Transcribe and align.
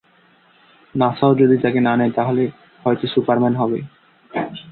নাসাও 0.95 1.33
যদি 1.35 1.55
তাকে 1.63 1.79
না 1.87 1.93
নেয়, 1.95 2.13
তাহলে 2.17 2.43
হয়ত 2.83 3.01
সুপারম্যান 3.13 3.53
হবে। 3.55 3.79